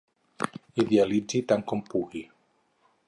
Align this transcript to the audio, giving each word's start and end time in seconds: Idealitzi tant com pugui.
Idealitzi 0.83 1.41
tant 1.51 1.67
com 1.73 1.85
pugui. 1.93 2.27